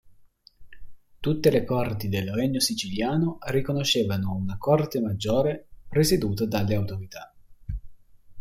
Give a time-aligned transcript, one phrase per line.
[1.19, 7.31] Tutte le corti del regno siciliano riconoscevano una Corte Maggiore presieduta dalle autorità.